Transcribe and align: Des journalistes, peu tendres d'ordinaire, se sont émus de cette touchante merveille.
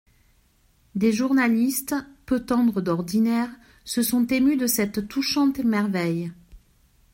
Des 0.95 1.11
journalistes, 1.11 1.93
peu 2.25 2.43
tendres 2.43 2.81
d'ordinaire, 2.81 3.51
se 3.85 4.01
sont 4.01 4.25
émus 4.25 4.57
de 4.57 4.65
cette 4.65 5.07
touchante 5.07 5.59
merveille. 5.59 6.31